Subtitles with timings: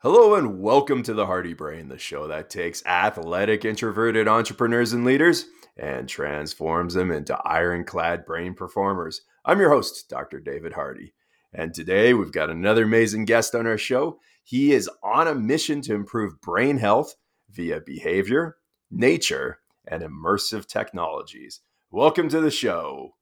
[0.00, 5.06] Hello and welcome to the Hardy Brain, the show that takes athletic, introverted entrepreneurs and
[5.06, 9.22] leaders and transforms them into ironclad brain performers.
[9.46, 10.38] I'm your host, Dr.
[10.38, 11.14] David Hardy.
[11.54, 14.20] And today we've got another amazing guest on our show.
[14.44, 17.14] He is on a mission to improve brain health
[17.50, 18.58] via behavior,
[18.90, 21.60] nature, and immersive technologies.
[21.90, 23.12] Welcome to the show,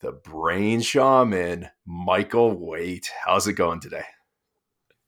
[0.00, 3.12] the brain shaman, Michael Waite.
[3.24, 4.06] How's it going today?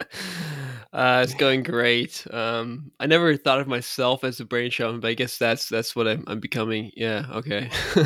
[0.91, 2.27] Uh, it's going great.
[2.31, 5.95] Um, I never thought of myself as a brain shaman, but I guess that's that's
[5.95, 6.91] what I'm, I'm becoming.
[6.97, 7.27] Yeah.
[7.31, 7.69] Okay.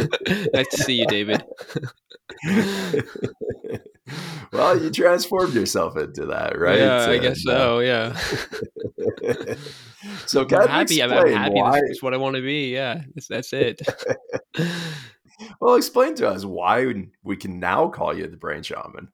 [0.53, 1.45] nice to see you, David.
[4.53, 6.81] well, you transformed yourself into that, right?
[6.81, 7.79] Yeah, I guess so.
[7.79, 8.17] Yeah.
[10.27, 11.01] so, I'm happy.
[11.05, 11.55] I'm, happy.
[11.55, 11.81] Why...
[11.87, 12.73] That's what I want to be.
[12.73, 13.81] Yeah, that's, that's it.
[15.61, 19.13] well, explain to us why we can now call you the brain shaman.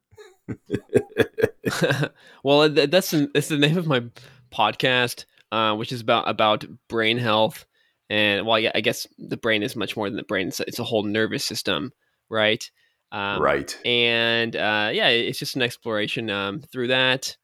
[2.42, 4.04] well, that's it's the name of my
[4.50, 7.66] podcast, uh, which is about about brain health.
[8.10, 10.78] And well, I guess the brain is much more than the brain; it's a, it's
[10.78, 11.92] a whole nervous system,
[12.30, 12.68] right?
[13.12, 13.78] Um, right.
[13.86, 17.36] And uh, yeah, it's just an exploration um, through that.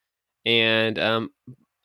[0.47, 1.31] And um,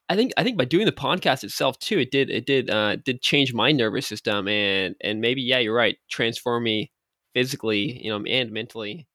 [0.10, 2.98] I think I think by doing the podcast itself too, it did it did uh,
[2.98, 6.92] did change my nervous system and and maybe yeah, you're right, transform me
[7.34, 9.08] physically, you know, and mentally.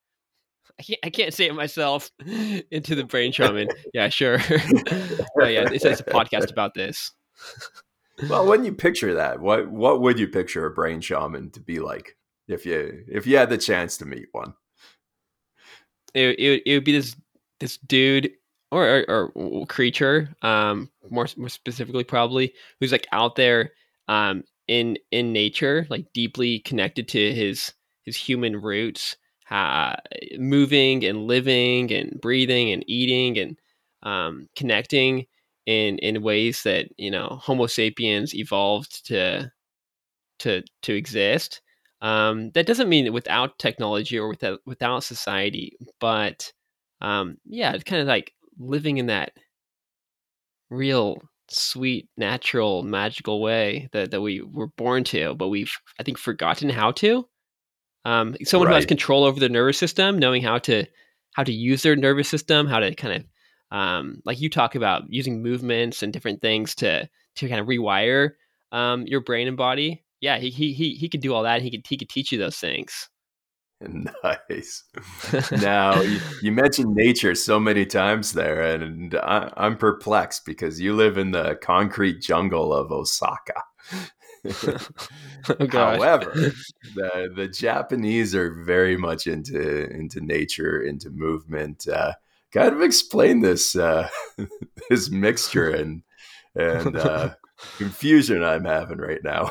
[0.78, 2.10] I can't, I can't say it myself
[2.70, 3.68] into the brain shaman.
[3.92, 4.38] yeah, sure.
[5.36, 7.10] but yeah, it's, it's a podcast about this.
[8.28, 11.80] well, when you picture that, what what would you picture a brain shaman to be
[11.80, 12.16] like
[12.48, 14.54] if you if you had the chance to meet one?
[16.14, 17.16] It it, it would be this
[17.60, 18.30] this dude
[18.70, 23.70] or, or, or creature, um, more more specifically probably, who's like out there,
[24.08, 27.72] um, in in nature, like deeply connected to his
[28.04, 29.16] his human roots
[29.50, 29.96] uh,
[30.38, 33.58] moving and living and breathing and eating and
[34.02, 35.26] um, connecting
[35.66, 39.50] in in ways that you know Homo sapiens evolved to
[40.40, 41.60] to to exist.
[42.02, 46.52] Um, that doesn't mean without technology or without without society, but
[47.00, 49.32] um, yeah, it's kind of like living in that
[50.70, 51.18] real
[51.48, 56.68] sweet, natural, magical way that, that we were born to, but we've I think forgotten
[56.70, 57.28] how to.
[58.04, 58.72] Um, someone right.
[58.72, 60.84] who has control over their nervous system, knowing how to
[61.34, 65.02] how to use their nervous system, how to kind of um, like you talk about
[65.08, 68.32] using movements and different things to to kind of rewire
[68.72, 70.04] um, your brain and body.
[70.20, 71.62] Yeah, he he he he could do all that.
[71.62, 73.08] he could he could teach you those things.
[74.48, 74.84] Nice.
[75.52, 80.94] now you, you, mentioned nature so many times there, and I, I'm perplexed because you
[80.94, 83.62] live in the concrete jungle of Osaka.
[85.48, 86.32] oh, However,
[86.94, 91.88] the the Japanese are very much into into nature, into movement.
[91.88, 92.12] Uh,
[92.52, 94.08] kind of explain this uh,
[94.90, 96.02] this mixture and
[96.54, 97.34] and uh,
[97.78, 99.50] confusion I'm having right now.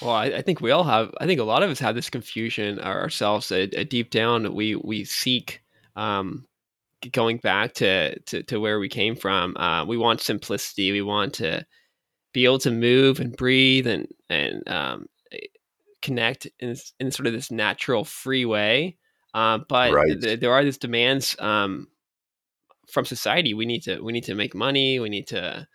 [0.00, 1.14] well, I, I, think we all have.
[1.20, 3.52] I think a lot of us have this confusion ourselves.
[3.88, 5.62] deep down, we we seek
[5.96, 6.46] um,
[7.10, 9.56] going back to, to, to where we came from.
[9.56, 10.92] Uh, we want simplicity.
[10.92, 11.66] We want to
[12.32, 15.06] be able to move and breathe and and um,
[16.02, 18.96] connect in, in sort of this natural free way.
[19.34, 20.20] Uh, but right.
[20.20, 21.88] th- there are these demands um,
[22.90, 23.54] from society.
[23.54, 25.00] We need to we need to make money.
[25.00, 25.66] We need to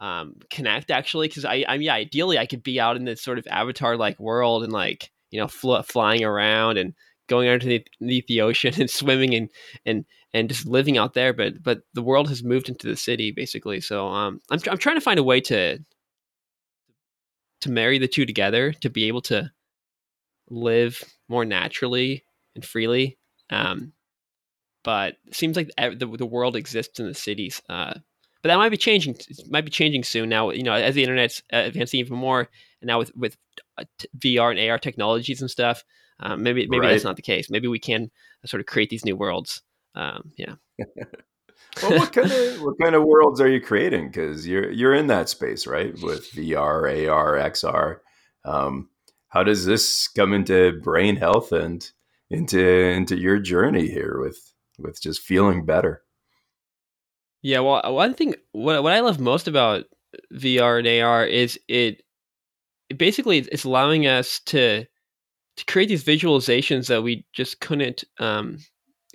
[0.00, 3.38] um, connect actually because I I'm yeah ideally I could be out in this sort
[3.38, 6.94] of avatar like world and like you know fl- flying around and
[7.26, 9.50] going underneath the ocean and swimming and
[9.86, 10.04] and
[10.34, 11.32] and just living out there.
[11.32, 13.80] But but the world has moved into the city basically.
[13.80, 15.78] So um, I'm I'm trying to find a way to
[17.62, 19.50] to marry the two together to be able to
[20.50, 22.24] live more naturally
[22.54, 23.16] and freely.
[23.48, 23.92] Um,
[24.82, 27.62] but it seems like the the world exists in the cities.
[27.70, 27.94] Uh,
[28.42, 29.14] but that might be changing.
[29.14, 30.28] It might be changing soon.
[30.28, 32.40] Now, you know, as the internet's uh, advancing even more,
[32.82, 33.38] and now with with
[33.78, 33.84] uh,
[34.18, 35.82] VR and AR technologies and stuff,
[36.20, 36.90] um, maybe maybe right.
[36.90, 37.48] that's not the case.
[37.48, 38.10] Maybe we can
[38.44, 39.62] sort of create these new worlds.
[39.94, 40.54] Um, yeah.
[41.82, 44.08] well, what kind of what kind of worlds are you creating?
[44.08, 45.92] Because you're you're in that space, right?
[46.02, 47.98] With VR, AR, XR.
[48.44, 48.88] Um,
[49.28, 51.88] how does this come into brain health and
[52.30, 56.02] into into your journey here with with just feeling better?
[57.42, 59.84] Yeah, well, one thing what what I love most about
[60.32, 62.02] VR and AR is it,
[62.88, 64.86] it basically it's allowing us to
[65.56, 68.58] to create these visualizations that we just couldn't um,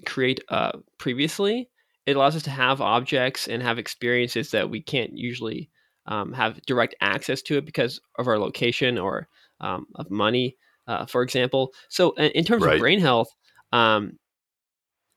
[0.05, 1.69] create uh, previously.
[2.05, 5.69] It allows us to have objects and have experiences that we can't usually
[6.05, 9.27] um, have direct access to it because of our location or
[9.61, 10.57] um, of money,
[10.87, 11.73] uh, for example.
[11.89, 12.75] So, in terms right.
[12.75, 13.29] of brain health,
[13.71, 14.17] um,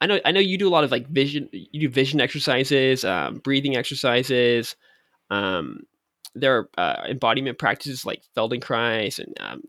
[0.00, 1.48] I know I know you do a lot of like vision.
[1.52, 4.76] You do vision exercises, um, breathing exercises.
[5.30, 5.84] Um,
[6.34, 9.62] there are uh, embodiment practices like Feldenkrais and um,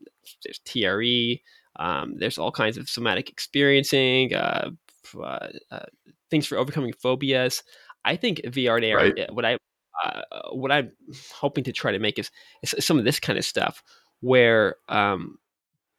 [0.44, 1.42] there's TRE.
[1.78, 4.72] Um, there's all kinds of somatic experiencing, uh,
[5.20, 5.86] uh, uh,
[6.30, 7.64] things for overcoming phobias.
[8.06, 8.98] I think VR and AR.
[8.98, 9.34] Right.
[9.34, 9.58] What I
[10.04, 10.22] uh,
[10.52, 10.92] what I'm
[11.34, 13.84] hoping to try to make is, is, some of this kind of stuff
[14.22, 15.38] where um,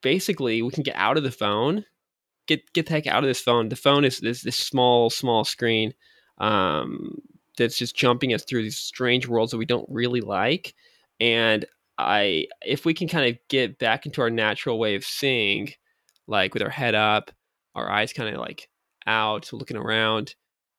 [0.02, 1.84] basically we can get out of the phone,
[2.46, 3.68] get get the heck out of this phone.
[3.68, 5.94] The phone is this this small small screen
[6.38, 7.18] um,
[7.56, 10.74] that's just jumping us through these strange worlds that we don't really like,
[11.20, 11.64] and
[11.98, 15.70] I if we can kind of get back into our natural way of seeing,
[16.26, 17.30] like with our head up,
[17.74, 18.68] our eyes kind of like
[19.06, 20.34] out, looking around,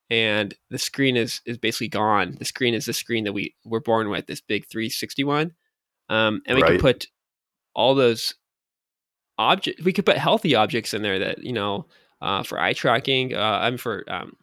[0.10, 2.36] and the screen is is basically gone.
[2.38, 5.54] The screen is the screen that we were born with, this big 361,
[6.10, 6.72] um, and we right.
[6.72, 7.08] can put
[7.74, 8.36] all those
[9.38, 9.84] objects.
[9.84, 11.88] We could put healthy objects in there that you know
[12.22, 13.34] uh, for eye tracking.
[13.34, 14.36] Uh, I'm for um,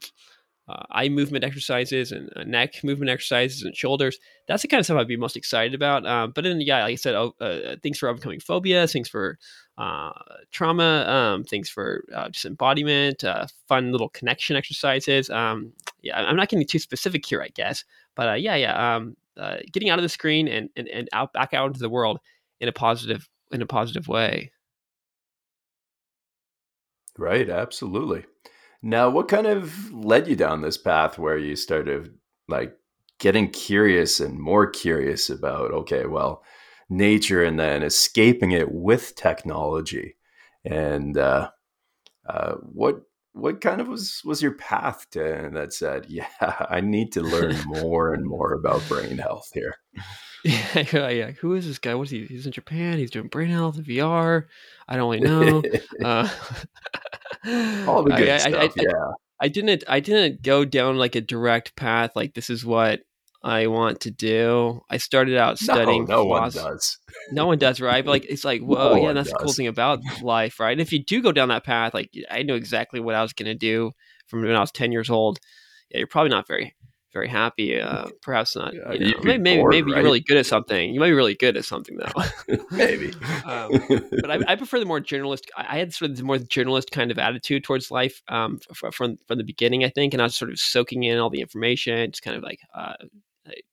[0.73, 4.19] uh, eye movement exercises and uh, neck movement exercises and shoulders.
[4.49, 6.07] That's the kind of stuff I'd be most excited about.
[6.07, 9.39] Um, but then, yeah, like I said, oh, uh, things for overcoming phobia, things for
[9.79, 10.13] uh,
[10.51, 15.31] trauma, um, things for uh, just embodiment, uh, fun little connection exercises.
[15.31, 15.73] Um,
[16.03, 17.85] yeah, I'm not getting too specific here, I guess,
[18.15, 19.17] but yeah, yeah, um,
[19.73, 22.19] getting out of the screen and, and and out back out into the world
[22.61, 24.51] in a positive in a positive way.
[27.19, 28.25] Right, absolutely.
[28.83, 32.15] Now, what kind of led you down this path where you started
[32.49, 32.77] like
[33.21, 36.43] getting curious and more curious about, okay, well,
[36.91, 40.17] nature and then escaping it with technology?
[40.65, 41.51] And uh,
[42.29, 43.03] uh, what
[43.35, 46.27] what kind of was was your path to that said, yeah,
[46.69, 49.77] I need to learn more and more about brain health here?
[50.45, 51.31] Yeah, yeah.
[51.41, 51.95] Who is this guy?
[51.95, 52.27] What's he?
[52.27, 52.99] He's in Japan.
[52.99, 54.47] He's doing brain health VR.
[54.89, 55.63] I don't really know.
[56.05, 56.29] uh,
[57.45, 58.55] all the good I, stuff.
[58.55, 59.13] I, I, yeah.
[59.41, 59.85] I didn't.
[59.89, 62.13] I didn't go down like a direct path.
[62.15, 63.01] Like this is what
[63.43, 64.83] I want to do.
[64.89, 66.05] I started out studying.
[66.05, 66.99] No, no one does.
[67.33, 68.05] No one does, right?
[68.05, 69.39] But like, it's like, whoa, no yeah, that's does.
[69.39, 70.71] the cool thing about life, right?
[70.71, 73.33] And if you do go down that path, like, I knew exactly what I was
[73.33, 73.91] going to do
[74.29, 75.41] from when I was ten years old.
[75.91, 76.77] Yeah, you're probably not very
[77.13, 77.81] very happy.
[77.81, 78.75] Uh, perhaps not.
[78.75, 79.97] Yeah, you know, maybe maybe, bored, maybe right?
[79.97, 80.93] you're really good at something.
[80.95, 82.57] You might be really good at something though.
[82.71, 83.13] maybe.
[83.45, 83.73] Um,
[84.21, 85.51] but I, I, prefer the more journalist.
[85.57, 89.39] I had sort of the more journalist kind of attitude towards life um, from from
[89.39, 89.85] the beginning.
[89.85, 92.43] I think, and I was sort of soaking in all the information, just kind of
[92.43, 92.95] like uh,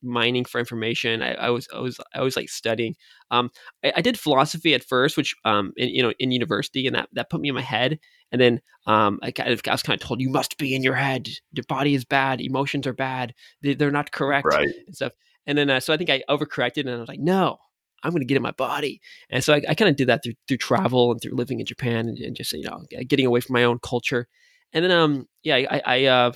[0.02, 1.22] mining for information.
[1.22, 2.96] I, I, was I was I was like studying.
[3.32, 3.52] Um,
[3.84, 7.10] I, I, did philosophy at first, which um, in, you know, in university, and that
[7.14, 8.00] that put me in my head.
[8.32, 10.84] And then um, I, kind of, I was kind of told, you must be in
[10.84, 11.28] your head.
[11.52, 12.42] Your body is bad.
[12.42, 13.34] Emotions are bad.
[13.64, 14.70] They, are not correct right.
[14.86, 15.14] and stuff.
[15.48, 17.58] And then uh, so I think I overcorrected, and I was like, no,
[18.04, 19.02] I'm going to get in my body.
[19.30, 21.66] And so I, I kind of did that through through travel and through living in
[21.66, 24.28] Japan and, and, just you know getting away from my own culture.
[24.74, 26.32] And then um yeah I I uh,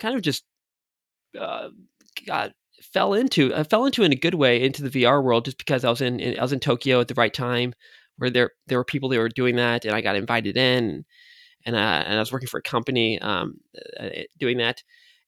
[0.00, 0.44] kind of just
[1.38, 1.68] uh,
[2.26, 2.52] got
[2.92, 5.84] fell into I fell into in a good way into the VR world just because
[5.84, 7.74] I was in, in I was in Tokyo at the right time
[8.16, 11.04] where there there were people that were doing that and I got invited in
[11.66, 13.54] and uh, and I was working for a company um,
[13.98, 14.82] uh, uh, doing that.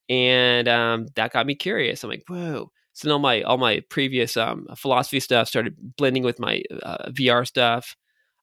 [0.09, 2.03] And um, that got me curious.
[2.03, 2.71] I'm like whoa.
[2.93, 7.47] So all my all my previous um, philosophy stuff started blending with my uh, VR
[7.47, 7.95] stuff.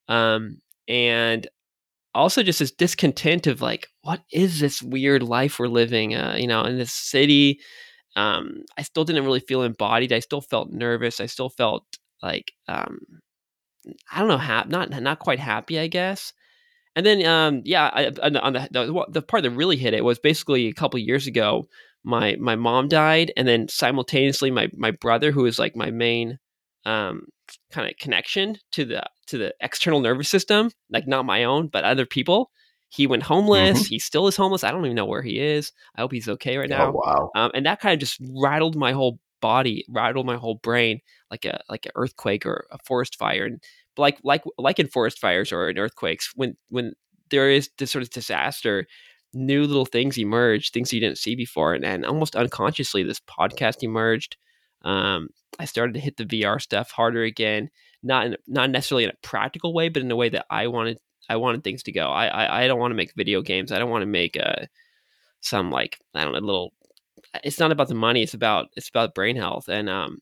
[0.08, 0.58] Um,
[0.88, 1.46] and
[2.14, 6.46] also just this discontent of like what is this weird life we're living uh, you
[6.46, 7.60] know in this city
[8.16, 10.12] um, I still didn't really feel embodied.
[10.12, 11.20] I still felt nervous.
[11.20, 11.84] I still felt
[12.22, 12.98] like um,
[14.12, 16.32] I don't know, ha- not not quite happy, I guess.
[16.96, 20.18] And then, um, yeah, I, on the, the, the part that really hit it was
[20.18, 21.68] basically a couple years ago.
[22.04, 26.38] My my mom died, and then simultaneously, my my brother, who was like my main
[26.86, 27.26] um,
[27.70, 31.84] kind of connection to the to the external nervous system, like not my own, but
[31.84, 32.50] other people,
[32.90, 33.78] he went homeless.
[33.78, 33.88] Mm-hmm.
[33.88, 34.64] He still is homeless.
[34.64, 35.72] I don't even know where he is.
[35.96, 36.88] I hope he's okay right now.
[36.88, 37.30] Oh, wow.
[37.36, 41.44] Um, and that kind of just rattled my whole body, rattled my whole brain like
[41.44, 43.46] a like an earthquake or a forest fire.
[43.46, 43.62] And
[43.96, 46.94] like like like in forest fires or in earthquakes, when when
[47.30, 48.86] there is this sort of disaster,
[49.32, 53.84] new little things emerge, things you didn't see before, and, and almost unconsciously, this podcast
[53.84, 54.36] emerged.
[54.82, 55.28] Um,
[55.60, 57.70] I started to hit the VR stuff harder again,
[58.02, 60.98] not in, not necessarily in a practical way, but in a way that I wanted
[61.28, 62.08] I wanted things to go.
[62.08, 63.72] I I, I don't want to make video games.
[63.72, 64.66] I don't want to make uh,
[65.40, 66.72] some like I don't know little.
[67.44, 68.22] It's not about the money.
[68.22, 70.18] It's about it's about brain health, and um,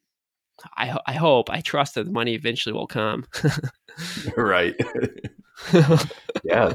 [0.77, 3.27] I I hope I trust that the money eventually will come.
[4.37, 4.75] right.
[6.45, 6.75] yeah.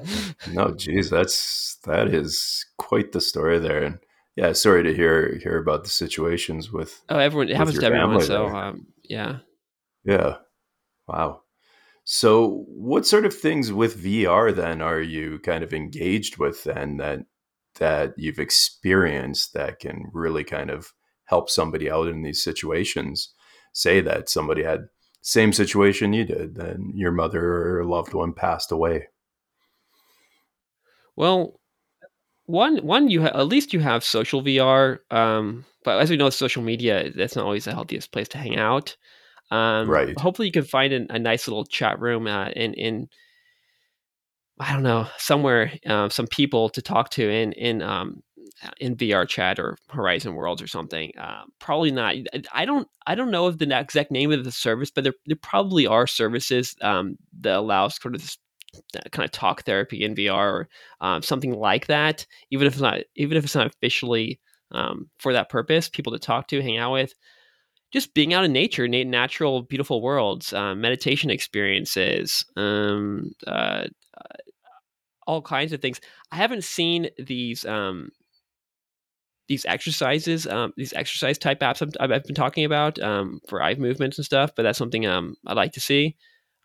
[0.52, 4.00] No, geez, that's that is quite the story there, and
[4.36, 7.02] yeah, sorry to hear hear about the situations with.
[7.10, 8.22] Oh, everyone it happens to everyone.
[8.22, 9.40] So um, yeah.
[10.04, 10.38] Yeah.
[11.08, 11.43] Wow.
[12.06, 16.98] So, what sort of things with VR then are you kind of engaged with then
[16.98, 17.20] that
[17.80, 20.94] that you've experienced that can really kind of
[21.26, 23.34] help somebody out in these situations?
[23.72, 24.88] Say that somebody had
[25.22, 29.08] same situation you did, then your mother or loved one passed away.
[31.16, 31.60] Well,
[32.46, 36.30] one one you ha- at least you have social VR, um, but as we know,
[36.30, 38.98] social media that's not always the healthiest place to hang out.
[39.52, 40.20] Um, right.
[40.20, 43.10] Hopefully, you can find a, a nice little chat room uh, in in
[44.60, 48.24] I don't know somewhere uh, some people to talk to in in um,
[48.80, 51.12] in VR chat or Horizon Worlds or something.
[51.18, 52.16] Uh, probably not.
[52.52, 52.88] I don't.
[53.08, 56.08] I don't know of the exact name of the service, but there, there probably are
[56.08, 58.38] services um, that allow sort of this
[59.12, 60.70] kind of talk therapy in VR or
[61.02, 62.26] um, something like that.
[62.52, 64.40] Even if it's not, even if it's not officially
[64.72, 67.14] um, for that purpose, people to talk to, hang out with.
[67.94, 73.86] Just being out in nature, natural, beautiful worlds, uh, meditation experiences, um, uh,
[74.18, 74.38] uh,
[75.28, 76.02] all kinds of things.
[76.32, 78.10] I haven't seen these um,
[79.48, 83.76] these exercises, um, these exercise type apps I've, I've been talking about um, for eye
[83.76, 84.52] movements and stuff.
[84.56, 86.16] But that's something um, I'd like to see.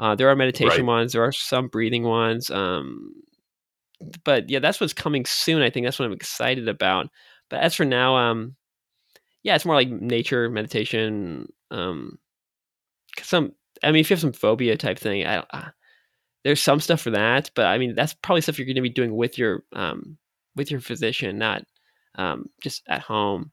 [0.00, 0.98] Uh, there are meditation right.
[0.98, 1.12] ones.
[1.12, 2.50] There are some breathing ones.
[2.50, 3.12] Um,
[4.24, 5.60] but yeah, that's what's coming soon.
[5.60, 7.08] I think that's what I'm excited about.
[7.50, 8.54] But as for now, um,
[9.48, 11.50] yeah, it's more like nature meditation.
[11.70, 12.18] Um,
[13.22, 15.70] some, I mean, if you have some phobia type thing, I, uh,
[16.44, 17.50] there's some stuff for that.
[17.54, 20.18] But I mean, that's probably stuff you're going to be doing with your um,
[20.54, 21.64] with your physician, not
[22.16, 23.50] um, just at home.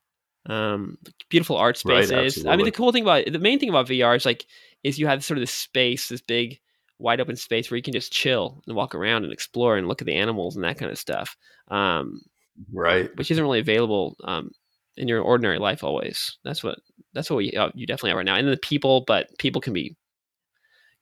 [0.48, 0.98] Um,
[1.30, 2.44] beautiful art spaces.
[2.44, 4.46] Right, I mean, the cool thing about the main thing about VR is like
[4.84, 6.60] is you have sort of this space, this big
[7.00, 10.02] wide open space where you can just chill and walk around and explore and look
[10.02, 11.38] at the animals and that kind of stuff.
[11.70, 12.22] Um,
[12.74, 13.10] right.
[13.16, 14.52] Which isn't really available um,
[14.98, 16.38] in your ordinary life always.
[16.44, 16.80] That's what
[17.14, 18.36] that's what we, uh, you definitely are right now.
[18.36, 19.96] And the people, but people can be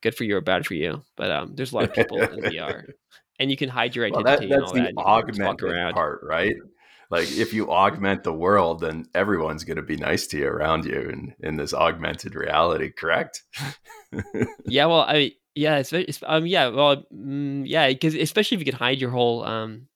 [0.00, 1.02] good for you or bad for you.
[1.16, 2.84] But um, there's a lot of people in VR,
[3.38, 4.48] and you can hide your identity.
[4.48, 5.02] Well, that, that's the that.
[5.02, 6.54] augmented part, right?
[7.10, 10.84] like if you augment the world then everyone's going to be nice to you around
[10.84, 13.42] you in, in this augmented reality correct
[14.66, 18.70] yeah well i yeah it's, it's um yeah well mm, yeah because especially if you
[18.70, 19.86] can hide your whole um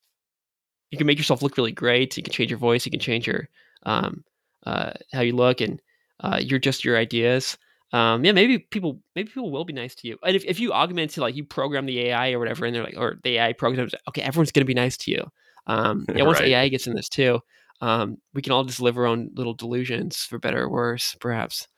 [0.90, 3.26] you can make yourself look really great you can change your voice you can change
[3.26, 3.48] your
[3.84, 4.24] um
[4.66, 5.80] uh how you look and
[6.20, 7.56] uh you're just your ideas
[7.92, 10.72] um yeah maybe people maybe people will be nice to you and if, if you
[10.72, 13.52] augment to like you program the ai or whatever and they're like or the ai
[13.52, 15.30] programs okay everyone's to be nice to you
[15.68, 16.48] um, yeah, once right.
[16.48, 17.40] AI gets in this too,
[17.80, 21.68] um, we can all just live our own little delusions for better or worse, perhaps.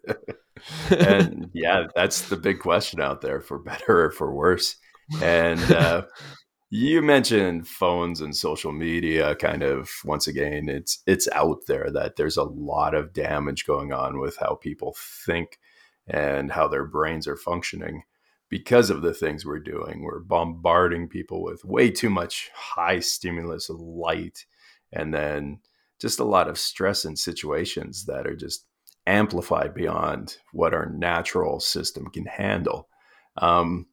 [0.90, 4.76] and yeah, that's the big question out there for better or for worse.
[5.20, 6.02] And uh,
[6.74, 9.34] you mentioned phones and social media.
[9.34, 13.92] Kind of once again, it's it's out there that there's a lot of damage going
[13.92, 15.58] on with how people think
[16.06, 18.04] and how their brains are functioning
[18.48, 20.02] because of the things we're doing.
[20.02, 24.46] We're bombarding people with way too much high stimulus light
[24.94, 25.60] and then
[26.00, 28.64] just a lot of stress in situations that are just
[29.06, 32.88] amplified beyond what our natural system can handle.
[33.36, 33.88] Um,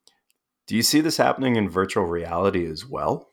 [0.69, 3.31] do you see this happening in virtual reality as well?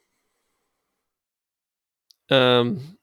[2.30, 2.96] Um,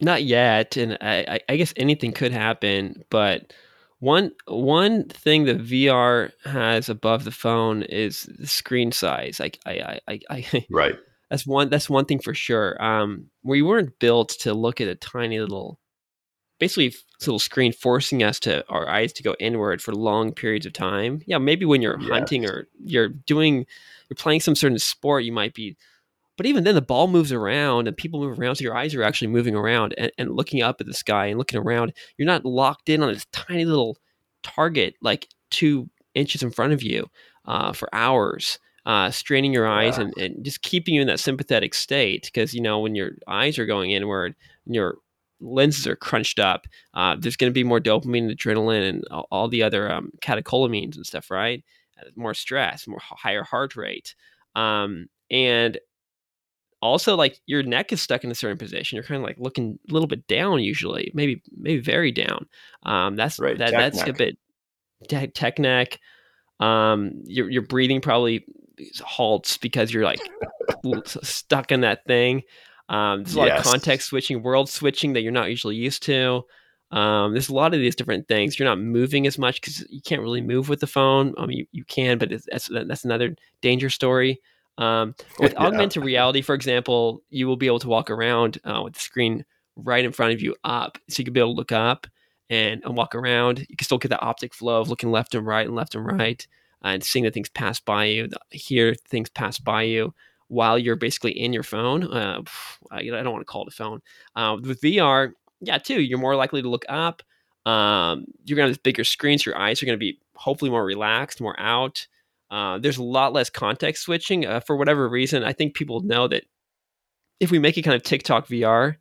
[0.00, 3.52] not yet, and I, I guess anything could happen, but
[3.98, 9.40] one one thing that VR has above the phone is the screen size.
[9.40, 10.94] Like I, I, I, I right.
[11.28, 11.68] That's one.
[11.68, 12.80] That's one thing for sure.
[12.80, 15.80] Um, we weren't built to look at a tiny little,
[16.58, 20.66] basically this little screen, forcing us to our eyes to go inward for long periods
[20.66, 21.22] of time.
[21.26, 22.10] Yeah, maybe when you're yes.
[22.10, 23.66] hunting or you're doing,
[24.08, 25.76] you're playing some certain sport, you might be
[26.36, 28.56] but even then, the ball moves around and people move around.
[28.56, 31.38] So your eyes are actually moving around and, and looking up at the sky and
[31.38, 31.94] looking around.
[32.16, 33.96] You're not locked in on this tiny little
[34.42, 37.08] target like two inches in front of you
[37.46, 40.04] uh, for hours, uh, straining your eyes yeah.
[40.04, 42.24] and, and just keeping you in that sympathetic state.
[42.26, 44.34] Because, you know, when your eyes are going inward,
[44.66, 44.98] your
[45.40, 49.26] lenses are crunched up, uh, there's going to be more dopamine and adrenaline and all,
[49.30, 51.64] all the other um, catecholamines and stuff, right?
[52.00, 54.14] Uh, more stress, more higher heart rate.
[54.54, 55.78] Um, and
[56.82, 58.96] also like your neck is stuck in a certain position.
[58.96, 62.46] You're kind of like looking a little bit down usually, maybe maybe very down.
[62.84, 64.08] Um, that's right, that, that's neck.
[64.08, 64.38] a bit
[65.08, 65.98] te- tech neck.
[66.60, 68.46] Um, your your breathing probably
[69.00, 70.20] halts because you're like
[71.04, 72.42] stuck in that thing.
[72.88, 73.60] Um, there's a lot yes.
[73.60, 76.44] of context switching, world switching that you're not usually used to.
[76.92, 78.58] Um, there's a lot of these different things.
[78.58, 81.34] You're not moving as much because you can't really move with the phone.
[81.36, 84.40] I mean, you, you can, but that's that's another danger story.
[84.78, 85.58] Um, with yeah.
[85.58, 89.44] augmented reality, for example, you will be able to walk around uh, with the screen
[89.74, 90.98] right in front of you up.
[91.08, 92.06] So you can be able to look up
[92.50, 93.66] and, and walk around.
[93.68, 96.06] You can still get that optic flow of looking left and right and left and
[96.06, 96.46] right
[96.82, 100.14] and seeing the things pass by you, hear things pass by you
[100.48, 102.04] while you're basically in your phone.
[102.04, 102.42] Uh,
[102.90, 104.00] I don't want to call it a phone.
[104.34, 107.22] Uh, with VR, yeah, too, you're more likely to look up.
[107.64, 109.44] Um, you're gonna have bigger screens.
[109.44, 112.06] Your eyes are gonna be hopefully more relaxed, more out.
[112.50, 115.42] Uh, there's a lot less context switching uh, for whatever reason.
[115.42, 116.44] I think people know that
[117.40, 118.96] if we make it kind of TikTok VR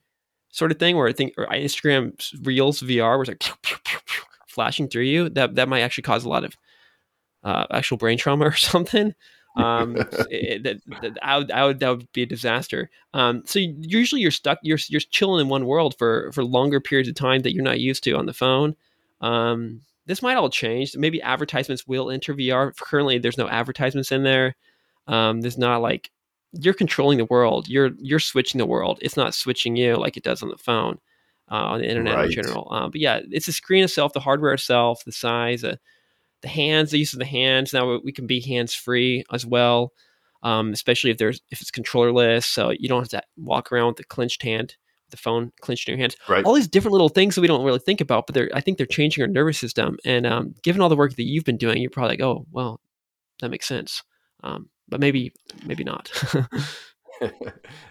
[0.50, 3.78] sort of thing, where I think or Instagram Reels VR, where it's like pew, pew,
[3.84, 6.56] pew, flashing through you, that that might actually cause a lot of
[7.44, 9.14] uh, actual brain trauma or something.
[9.56, 9.96] Um,
[10.30, 12.90] it, that, that, I would, I would, that would be a disaster.
[13.14, 17.10] Um, so usually you're stuck, you're, you're chilling in one world for, for longer periods
[17.10, 18.76] of time that you're not used to on the phone.
[19.22, 20.96] Um, this might all change.
[20.96, 22.76] Maybe advertisements will enter VR.
[22.78, 24.56] Currently, there's no advertisements in there.
[25.08, 26.12] Um, there's not like
[26.52, 27.68] you're controlling the world.
[27.68, 29.00] You're you're switching the world.
[29.02, 31.00] It's not switching you like it does on the phone,
[31.52, 32.26] uh, on the internet right.
[32.26, 32.68] in general.
[32.72, 35.78] Um, but yeah, it's the screen itself, the hardware itself, the size, uh,
[36.46, 37.74] the hands, the use of the hands.
[37.74, 39.94] Now we can be hands free as well,
[40.44, 43.98] um, especially if there's if it's controllerless, so you don't have to walk around with
[43.98, 44.76] the clenched hand,
[45.10, 46.16] the phone clenched in your hands.
[46.30, 46.46] Right.
[46.46, 48.78] All these different little things that we don't really think about, but they're I think
[48.78, 49.98] they're changing our nervous system.
[50.06, 52.80] And um, given all the work that you've been doing, you're probably like, oh well,
[53.42, 54.04] that makes sense.
[54.44, 55.34] Um, but maybe
[55.66, 56.12] maybe not.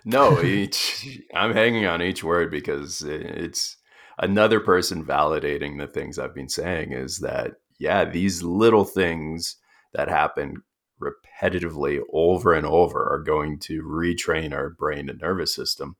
[0.04, 3.76] no, each I'm hanging on each word because it's
[4.16, 9.56] another person validating the things I've been saying is that yeah, these little things
[9.92, 10.62] that happen
[11.00, 15.96] repetitively over and over are going to retrain our brain and nervous system.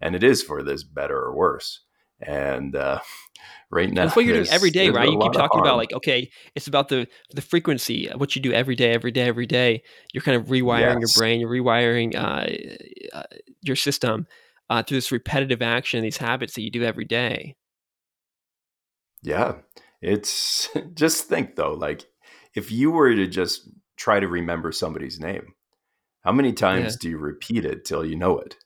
[0.00, 1.80] And it is for this better or worse.
[2.20, 3.00] And uh,
[3.70, 5.08] right now, that's what you're doing every day, right?
[5.08, 8.52] You keep talking about like, okay, it's about the the frequency, of what you do
[8.52, 9.82] every day, every day, every day.
[10.12, 11.16] You're kind of rewiring yes.
[11.16, 13.22] your brain, you're rewiring uh, uh,
[13.62, 14.26] your system
[14.70, 17.56] uh, through this repetitive action, these habits that you do every day.
[19.22, 19.56] Yeah,
[20.06, 22.06] it's just think though, like
[22.54, 25.54] if you were to just try to remember somebody's name,
[26.22, 26.98] how many times yeah.
[27.00, 28.56] do you repeat it till you know it?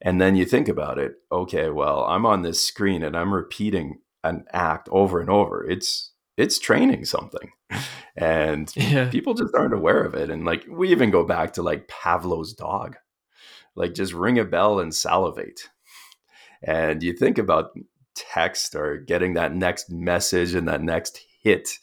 [0.00, 3.98] And then you think about it, okay, well, I'm on this screen and I'm repeating
[4.22, 5.68] an act over and over.
[5.68, 7.52] It's it's training something.
[8.20, 9.08] And yeah.
[9.10, 10.28] people just aren't aware of it.
[10.28, 12.96] And like we even go back to like Pavlov's dog.
[13.76, 15.68] Like just ring a bell and salivate.
[16.60, 17.70] And you think about
[18.18, 21.78] text or getting that next message and that next hit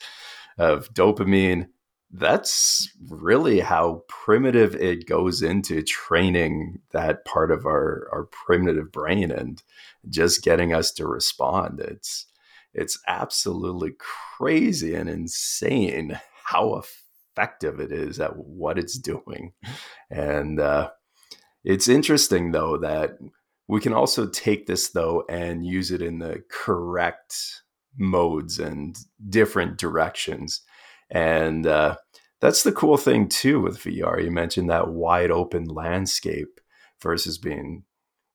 [0.58, 1.67] of dopamine
[2.12, 9.32] that's really how primitive it goes into training that part of our our primitive brain
[9.32, 9.63] and
[10.10, 11.80] just getting us to respond.
[11.80, 12.28] It's
[12.74, 13.93] it's absolutely
[14.38, 19.54] crazy and insane how effective it is at what it's doing.
[20.10, 20.91] And uh,
[21.63, 23.17] it's interesting though that
[23.67, 27.63] we can also take this though and use it in the correct
[27.97, 28.95] modes and
[29.30, 30.62] different directions.
[31.10, 31.95] And uh,
[32.41, 34.23] that's the cool thing too with VR.
[34.23, 36.60] You mentioned that wide open landscape
[37.01, 37.84] versus being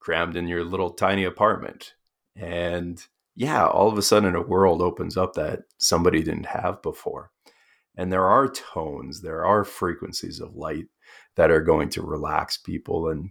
[0.01, 1.95] crammed in your little tiny apartment.
[2.37, 3.05] And
[3.37, 7.31] yeah, all of a sudden a world opens up that somebody didn't have before.
[7.97, 10.87] And there are tones, there are frequencies of light
[11.37, 13.31] that are going to relax people and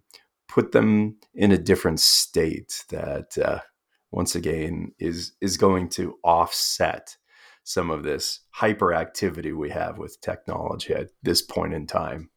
[0.49, 3.59] put them in a different state that uh,
[4.11, 7.15] once again is is going to offset
[7.63, 12.31] some of this hyperactivity we have with technology at this point in time.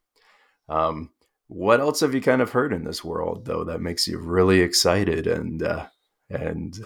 [0.69, 1.09] Um,
[1.47, 4.61] what else have you kind of heard in this world though that makes you really
[4.61, 5.87] excited and uh,
[6.29, 6.77] and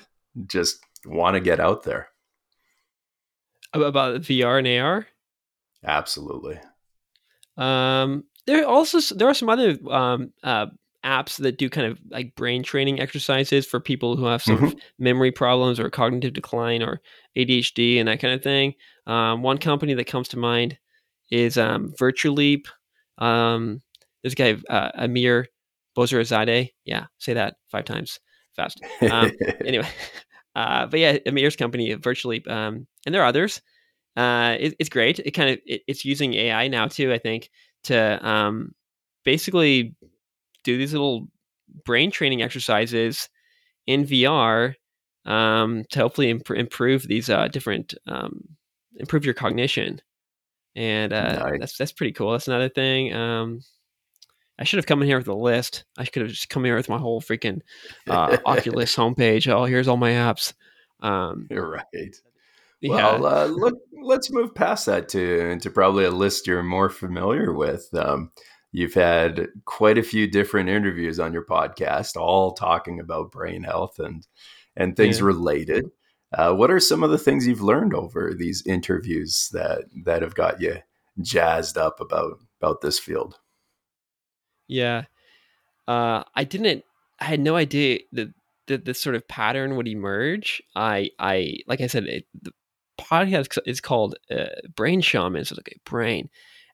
[0.47, 2.09] just want to get out there
[3.73, 5.07] about VR and AR?
[5.85, 6.59] Absolutely.
[7.57, 10.67] Um, there also there are some other um, uh,
[11.07, 14.77] apps that do kind of like brain training exercises for people who have some mm-hmm.
[14.99, 17.01] memory problems or cognitive decline or
[17.37, 18.73] ADHD and that kind of thing.
[19.05, 20.77] Um, one company that comes to mind
[21.31, 22.65] is um, Virtuleap.
[23.17, 23.81] Um,
[24.23, 25.47] this guy uh, Amir
[25.97, 26.71] Bozorgzadeh.
[26.83, 28.19] Yeah, say that five times
[28.55, 28.81] fast.
[29.09, 29.31] Um,
[29.65, 29.87] anyway,
[30.55, 33.61] uh, but yeah, Amir's company, Virtuleap, um, and there are others.
[34.17, 35.19] Uh, it, it's great.
[35.19, 37.13] It kind of it, it's using AI now too.
[37.13, 37.49] I think
[37.85, 38.73] to um,
[39.23, 39.95] basically
[40.67, 41.27] do these little
[41.85, 43.29] brain training exercises
[43.85, 44.75] in VR
[45.25, 48.43] um, to hopefully imp- improve these uh, different um,
[48.97, 50.01] improve your cognition.
[50.75, 51.59] And uh, nice.
[51.59, 52.33] that's that's pretty cool.
[52.33, 53.13] That's another thing.
[53.13, 53.61] Um,
[54.59, 55.85] I should have come in here with a list.
[55.97, 57.61] I could have just come here with my whole freaking
[58.07, 59.47] uh, Oculus homepage.
[59.47, 60.53] Oh, here's all my apps.
[60.99, 62.15] Um, You're right.
[62.81, 63.17] Yeah.
[63.17, 67.53] Well, uh, look, let's move past that to to probably a list you're more familiar
[67.53, 67.87] with.
[67.93, 68.31] Um,
[68.77, 73.97] You've had quite a few different interviews on your podcast, all talking about brain health
[73.97, 74.27] and
[74.75, 75.25] and things yeah.
[75.25, 75.89] related.
[76.37, 80.35] Uh, what are some of the things you've learned over these interviews that that have
[80.35, 80.75] got you
[81.21, 83.39] jazzed up about about this field?
[84.67, 85.05] Yeah.
[85.87, 86.83] Uh, I didn't.
[87.19, 88.31] I had no idea that
[88.67, 90.61] that this sort of pattern would emerge.
[90.75, 92.51] I, I, like I said, it, the
[92.99, 95.45] podcast is called uh, Brain Shaman.
[95.45, 96.29] So like a brain,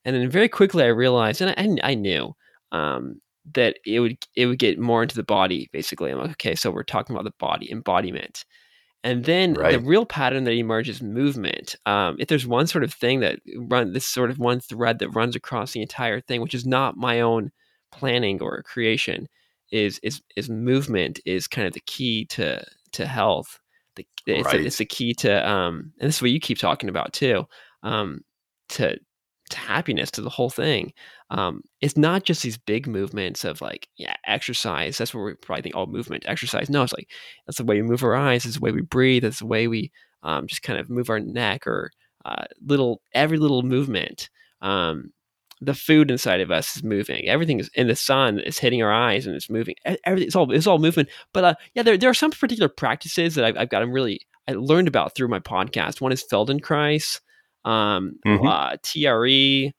[0.05, 2.35] and then very quickly I realized, and I, I knew
[2.71, 3.21] um,
[3.53, 5.69] that it would it would get more into the body.
[5.71, 8.45] Basically, I'm like, okay, so we're talking about the body embodiment.
[9.05, 9.73] And then right.
[9.73, 11.75] the real pattern that emerges movement.
[11.85, 15.09] Um, if there's one sort of thing that run this sort of one thread that
[15.09, 17.51] runs across the entire thing, which is not my own
[17.91, 19.27] planning or creation,
[19.71, 22.63] is is is movement is kind of the key to
[22.93, 23.59] to health.
[23.95, 24.61] The, it's, right.
[24.61, 27.45] a, it's the key to um, and this is what you keep talking about too.
[27.83, 28.21] Um,
[28.69, 28.97] to
[29.53, 30.93] happiness to the whole thing.
[31.29, 34.97] Um, it's not just these big movements of like, yeah, exercise.
[34.97, 36.69] That's where we probably think, oh, movement, exercise.
[36.69, 37.09] No, it's like
[37.45, 38.45] that's the way we move our eyes.
[38.45, 39.23] It's the way we breathe.
[39.23, 39.91] It's the way we
[40.23, 41.91] um, just kind of move our neck or
[42.25, 44.29] uh, little every little movement.
[44.61, 45.11] Um,
[45.61, 47.27] the food inside of us is moving.
[47.27, 49.75] Everything is in the sun is hitting our eyes and it's moving.
[50.05, 51.09] Everything it's all it's all movement.
[51.33, 54.53] But uh, yeah, there there are some particular practices that I've, I've gotten really I
[54.53, 56.01] learned about through my podcast.
[56.01, 57.21] One is Feldenkrais
[57.65, 58.47] um, mm-hmm.
[58.47, 59.73] uh, TRE.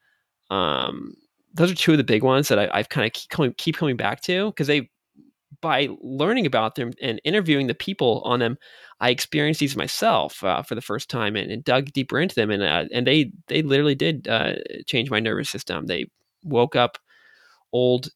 [0.50, 1.14] Um,
[1.54, 3.76] those are two of the big ones that I, have kind of keep coming, keep
[3.76, 4.90] coming back to because they,
[5.60, 8.58] by learning about them and interviewing the people on them,
[9.00, 12.50] I experienced these myself uh, for the first time and, and, dug deeper into them,
[12.50, 14.54] and uh, and they they literally did uh,
[14.86, 15.86] change my nervous system.
[15.86, 16.06] They
[16.44, 16.98] woke up
[17.72, 18.08] old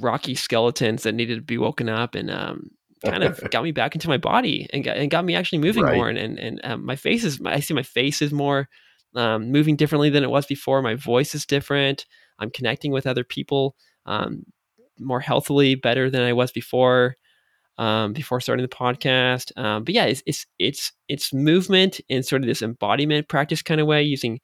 [0.00, 2.70] rocky skeletons that needed to be woken up, and um,
[3.04, 5.84] kind of got me back into my body and got, and got me actually moving
[5.84, 5.96] right.
[5.96, 6.08] more.
[6.08, 8.68] And and, and um, my face is I see my face is more
[9.14, 10.82] um, moving differently than it was before.
[10.82, 12.06] My voice is different.
[12.38, 14.44] I'm connecting with other people um,
[14.98, 17.16] more healthily, better than I was before.
[17.78, 22.42] Um, before starting the podcast, um, but yeah, it's, it's it's it's movement in sort
[22.42, 24.40] of this embodiment practice kind of way, using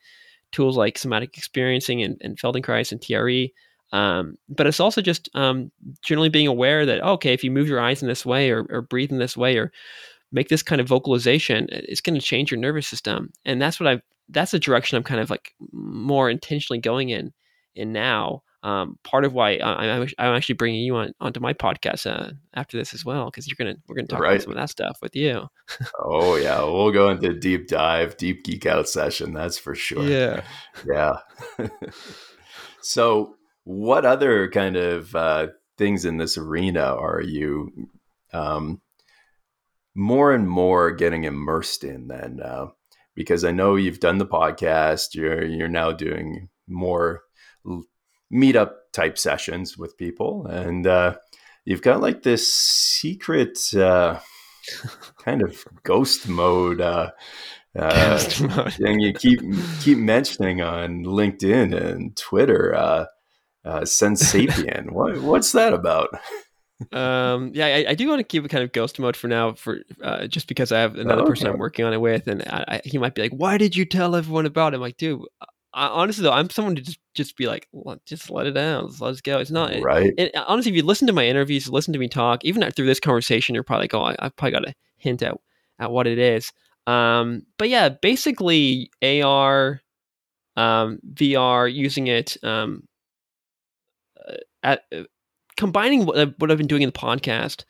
[0.50, 3.52] tools like somatic experiencing and, and Feldenkrais and TRE.
[3.92, 5.70] Um, but it's also just um,
[6.02, 8.66] generally being aware that oh, okay, if you move your eyes in this way or,
[8.70, 9.72] or breathe in this way or
[10.32, 13.30] make this kind of vocalization, it's going to change your nervous system.
[13.44, 17.32] And that's what I've that's the direction I'm kind of like more intentionally going in
[17.74, 18.42] in now.
[18.64, 22.76] Um, part of why I, am actually bringing you on onto my podcast uh, after
[22.76, 24.32] this as well because you're gonna we're gonna talk right.
[24.32, 25.46] about some of that stuff with you.
[26.00, 29.32] oh yeah, we'll go into deep dive, deep geek out session.
[29.32, 30.02] That's for sure.
[30.02, 30.42] Yeah,
[30.84, 31.18] yeah.
[32.82, 37.70] so, what other kind of uh, things in this arena are you
[38.32, 38.82] um,
[39.94, 42.08] more and more getting immersed in?
[42.08, 42.66] Then, uh,
[43.18, 45.12] because I know you've done the podcast.
[45.16, 47.24] You're you're now doing more
[48.32, 51.16] meetup type sessions with people, and uh,
[51.64, 54.20] you've got like this secret uh,
[55.24, 56.80] kind of ghost mode.
[56.80, 57.10] Uh,
[57.76, 58.18] uh,
[58.70, 59.40] thing you keep
[59.80, 63.06] keep mentioning on LinkedIn and Twitter, uh,
[63.64, 64.92] uh, Sensapien.
[64.92, 66.10] what, what's that about?
[66.92, 69.52] um, yeah, I, I, do want to keep it kind of ghost mode for now,
[69.54, 71.30] for uh, just because I have another okay.
[71.30, 73.76] person I'm working on it with, and I, I, he might be like, "Why did
[73.76, 75.22] you tell everyone about it?" I'm like, dude.
[75.74, 77.68] I, honestly, though, I'm someone to just just be like,
[78.06, 79.38] just let it out, let's go.
[79.38, 80.14] It's not right.
[80.16, 82.86] It, it, honestly, if you listen to my interviews, listen to me talk, even through
[82.86, 85.36] this conversation, you're probably like, oh, I, have probably got a hint at
[85.78, 86.52] at what it is.
[86.86, 89.82] Um, but yeah, basically AR,
[90.56, 92.88] um, VR, using it um,
[94.26, 95.02] uh, at uh,
[95.58, 97.64] combining what I've, what I've been doing in the podcast,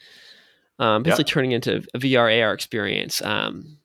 [0.79, 1.33] um, basically yep.
[1.33, 3.79] turning into a VR AR experience, um,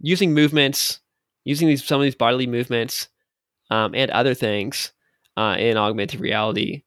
[0.00, 1.00] using movements,
[1.44, 3.08] using these some of these bodily movements,
[3.70, 4.92] um, and other things
[5.36, 6.84] uh, in augmented reality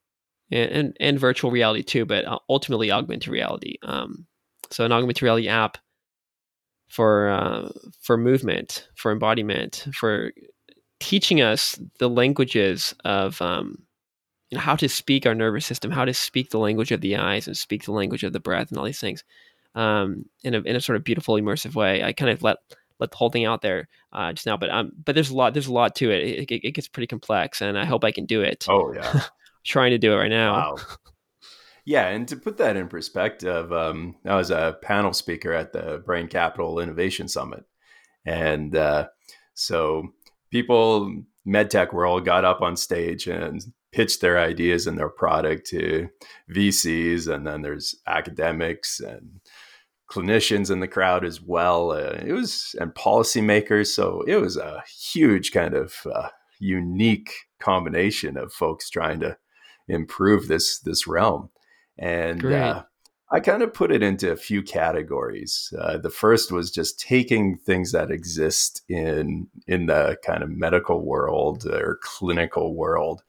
[0.50, 3.76] and, and, and virtual reality too, but uh, ultimately augmented reality.
[3.82, 4.26] Um,
[4.70, 5.78] so an augmented reality app
[6.88, 7.68] for uh,
[8.00, 10.32] for movement, for embodiment, for
[10.98, 13.84] teaching us the languages of um,
[14.50, 17.16] you know, how to speak our nervous system, how to speak the language of the
[17.16, 19.24] eyes and speak the language of the breath and all these things
[19.74, 22.02] um, in, a, in a sort of beautiful, immersive way.
[22.02, 22.58] I kind of let
[22.98, 25.54] let the whole thing out there uh, just now, but um, but there's a lot
[25.54, 26.22] there's a lot to it.
[26.22, 26.66] It, it.
[26.68, 28.66] it, gets pretty complex, and I hope I can do it.
[28.68, 29.22] Oh yeah,
[29.64, 30.52] trying to do it right now.
[30.52, 30.76] Wow.
[31.86, 36.02] Yeah, and to put that in perspective, um, I was a panel speaker at the
[36.04, 37.64] Brain Capital Innovation Summit,
[38.26, 39.08] and uh,
[39.54, 40.12] so
[40.50, 46.08] people medtech world got up on stage and pitch their ideas and their product to
[46.54, 49.40] VCs, and then there's academics and
[50.10, 51.92] clinicians in the crowd as well.
[51.92, 58.36] Uh, it was and policymakers, so it was a huge kind of uh, unique combination
[58.36, 59.36] of folks trying to
[59.88, 61.50] improve this this realm.
[61.98, 62.84] And uh,
[63.32, 65.72] I kind of put it into a few categories.
[65.78, 71.04] Uh, the first was just taking things that exist in in the kind of medical
[71.04, 73.22] world or clinical world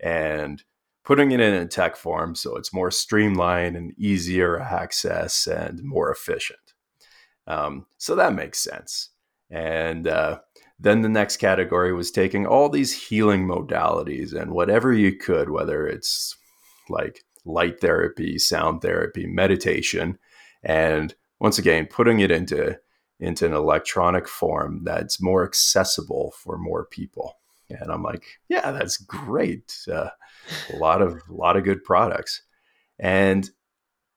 [0.00, 0.62] and
[1.04, 6.10] putting it in a tech form so it's more streamlined and easier access and more
[6.10, 6.74] efficient.
[7.46, 9.10] Um, so that makes sense.
[9.48, 10.40] And uh,
[10.78, 15.86] then the next category was taking all these healing modalities and whatever you could, whether
[15.86, 16.36] it's
[16.88, 20.18] like light therapy, sound therapy, meditation,
[20.62, 22.78] and once again, putting it into
[23.18, 27.38] into an electronic form that's more accessible for more people.
[27.70, 29.76] And I'm like, yeah, that's great.
[29.90, 30.10] Uh,
[30.72, 32.42] a lot of a lot of good products.
[32.98, 33.50] And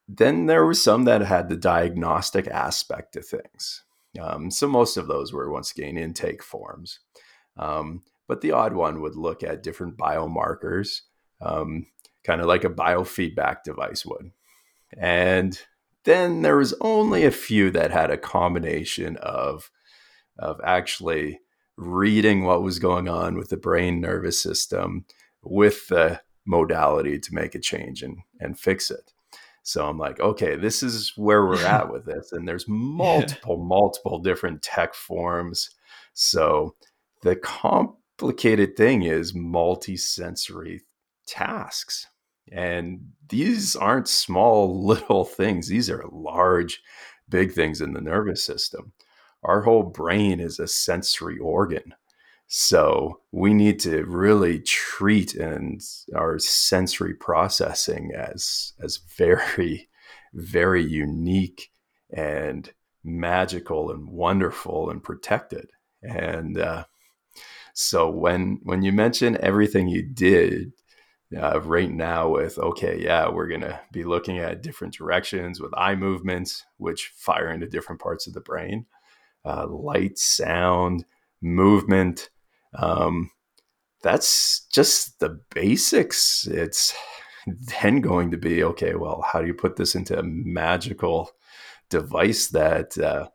[0.07, 3.83] then there were some that had the diagnostic aspect of things.
[4.19, 6.99] Um, so most of those were once again intake forms.
[7.57, 11.01] Um, but the odd one would look at different biomarkers,
[11.41, 11.85] um,
[12.23, 14.31] kind of like a biofeedback device would.
[14.97, 15.59] And
[16.05, 19.69] then there was only a few that had a combination of,
[20.37, 21.39] of actually
[21.79, 25.05] reading what was going on with the brain nervous system
[25.41, 29.13] with the modality to make a change and, and fix it.
[29.63, 32.33] So I'm like, okay, this is where we're at with this.
[32.33, 33.65] And there's multiple, yeah.
[33.65, 35.69] multiple different tech forms.
[36.13, 36.75] So
[37.21, 40.81] the complicated thing is multi-sensory
[41.27, 42.07] tasks.
[42.51, 45.69] And these aren't small little things.
[45.69, 46.81] These are large,
[47.29, 48.91] big things in the nervous system.
[49.43, 51.93] Our whole brain is a sensory organ.
[52.47, 55.81] So we need to really treat and
[56.15, 59.89] our sensory processing as as very,
[60.33, 61.69] very unique
[62.11, 62.71] and
[63.03, 65.69] magical and wonderful and protected.
[66.01, 66.85] And uh,
[67.73, 70.73] so when when you mention everything you did
[71.39, 75.95] uh, right now with okay, yeah, we're gonna be looking at different directions with eye
[75.95, 78.85] movements, which fire into different parts of the brain,
[79.45, 81.05] uh, light, sound,
[81.41, 82.29] movement
[82.73, 83.31] um,
[84.01, 86.47] that's just the basics.
[86.47, 86.95] It's
[87.47, 88.95] then going to be okay.
[88.95, 91.31] Well, how do you put this into a magical
[91.89, 93.29] device that uh,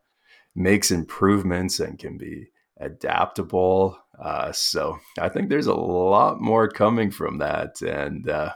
[0.54, 3.98] makes improvements and can be adaptable?
[4.18, 7.82] Uh, so I think there's a lot more coming from that.
[7.82, 8.52] And uh,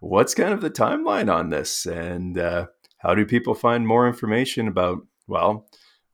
[0.00, 1.86] what's kind of the timeline on this?
[1.86, 2.66] And uh,
[2.98, 4.98] how do people find more information about?
[5.26, 5.66] Well,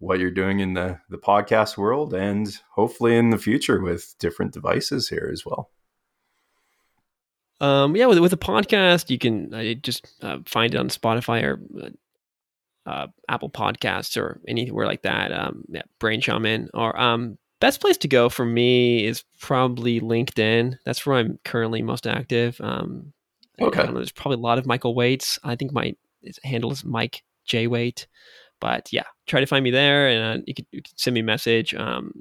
[0.03, 4.53] what you're doing in the the podcast world and hopefully in the future with different
[4.53, 5.71] devices here as well.
[7.61, 11.45] Um, yeah, with with a podcast, you can uh, just uh, find it on Spotify
[11.45, 15.33] or uh, uh, Apple Podcasts or anywhere like that.
[15.33, 20.79] Um, yeah, Brain Shaman or um, best place to go for me is probably LinkedIn.
[20.85, 22.61] That's where I'm currently most active.
[22.61, 23.13] Um,
[23.61, 25.39] okay, know, there's probably a lot of Michael Waites.
[25.45, 25.95] I think my
[26.43, 28.09] handle is Mike J Waite.
[28.63, 31.25] But yeah, try to find me there, and uh, you, can, you, send me a
[31.25, 31.75] message.
[31.75, 32.13] Um,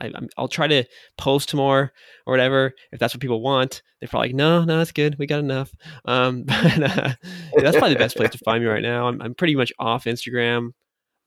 [0.00, 0.82] I, will try to
[1.16, 1.92] post more
[2.26, 3.82] or whatever if that's what people want.
[4.00, 5.16] They're probably like, no, no, that's good.
[5.20, 5.72] We got enough.
[6.04, 7.14] Um, but uh,
[7.58, 9.06] that's probably the best place to find me right now.
[9.06, 10.70] I'm, I'm pretty much off Instagram.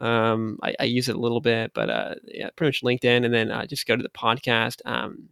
[0.02, 3.34] Um, I, I, use it a little bit, but uh, yeah, pretty much LinkedIn, and
[3.34, 4.82] then uh, just go to the podcast.
[4.84, 5.30] Um,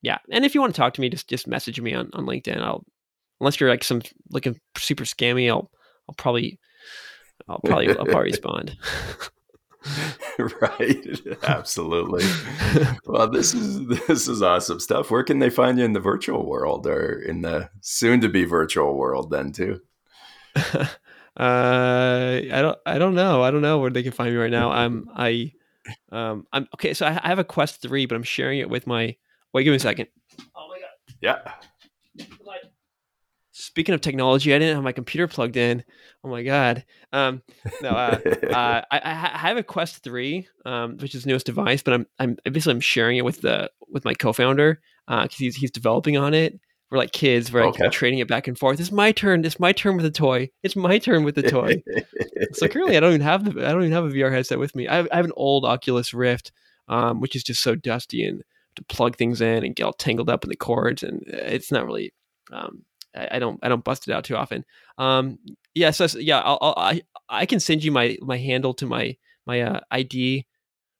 [0.00, 2.24] yeah, and if you want to talk to me, just just message me on, on
[2.24, 2.58] LinkedIn.
[2.58, 2.86] I'll
[3.38, 5.70] unless you're like some looking super scammy, I'll
[6.08, 6.58] I'll probably
[7.48, 8.76] I'll probably I'll probably respond.
[10.60, 11.20] right.
[11.42, 12.24] Absolutely.
[13.06, 15.10] Well this is this is awesome stuff.
[15.10, 18.44] Where can they find you in the virtual world or in the soon to be
[18.44, 19.80] virtual world then too?
[20.56, 20.82] Uh
[21.38, 23.42] i don't i don't know.
[23.42, 24.70] I don't know where they can find me right now.
[24.70, 25.52] I'm i
[26.12, 28.86] um i'm okay so i, I have a quest 3 but i'm sharing it with
[28.86, 29.16] my
[29.54, 30.08] wait give me a second.
[30.54, 31.52] Oh my god yeah
[33.58, 35.84] speaking of technology, I didn't have my computer plugged in.
[36.22, 36.84] Oh my god.
[37.12, 37.42] Um,
[37.82, 38.18] no, uh,
[38.50, 42.06] uh, I, I, have a Quest Three, um, which is the newest device, but I'm
[42.18, 46.16] I'm basically I'm sharing it with the with my co-founder because uh, he's he's developing
[46.16, 46.58] on it.
[46.90, 47.52] We're like kids.
[47.52, 47.90] We're like okay.
[47.90, 48.80] trading it back and forth.
[48.80, 49.44] It's my turn.
[49.44, 50.48] It's my turn with the toy.
[50.62, 51.82] It's my turn with the toy.
[52.52, 54.74] so currently, I don't even have the I don't even have a VR headset with
[54.74, 54.88] me.
[54.88, 56.52] I have, I have an old Oculus Rift,
[56.88, 58.42] um, which is just so dusty and
[58.76, 61.84] to plug things in and get all tangled up in the cords, and it's not
[61.84, 62.12] really
[62.52, 62.84] um,
[63.18, 64.64] I, I don't I don't bust it out too often.
[64.96, 65.38] Um,
[65.74, 69.16] yeah, so yeah, I'll, I'll, i I can send you my my handle to my
[69.46, 70.46] my uh, ID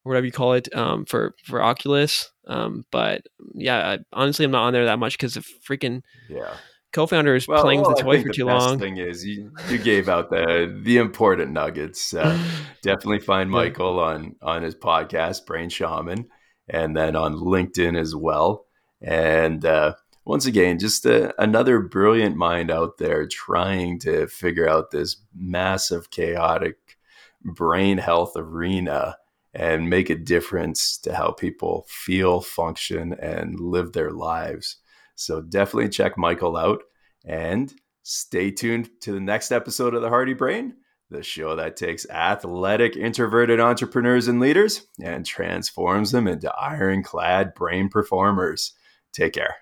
[0.04, 2.30] or whatever you call it um, for for Oculus.
[2.46, 3.22] Um, but
[3.54, 6.54] yeah, I, honestly, I'm not on there that much because the freaking yeah
[6.92, 8.78] co-founder is well, playing well, with the toy for too long.
[8.78, 12.14] Thing is, you, you gave out the the important nuggets.
[12.14, 12.38] Uh,
[12.82, 16.28] definitely find Michael on on his podcast, Brain Shaman,
[16.68, 18.66] and then on LinkedIn as well.
[19.00, 19.94] And uh,
[20.28, 26.10] once again, just a, another brilliant mind out there trying to figure out this massive,
[26.10, 26.98] chaotic
[27.42, 29.16] brain health arena
[29.54, 34.76] and make a difference to how people feel, function, and live their lives.
[35.14, 36.82] So definitely check Michael out
[37.24, 40.74] and stay tuned to the next episode of The Hardy Brain,
[41.08, 47.88] the show that takes athletic, introverted entrepreneurs and leaders and transforms them into ironclad brain
[47.88, 48.74] performers.
[49.14, 49.56] Take care.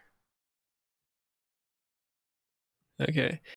[3.00, 3.40] Okay.